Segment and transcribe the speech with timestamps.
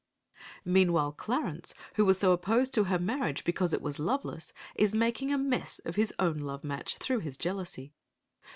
[0.65, 5.31] Meanwhile, Clarence, who was so opposed to her marriage because it was loveless, is making
[5.31, 7.93] a mess of his own love match, through his jealousy.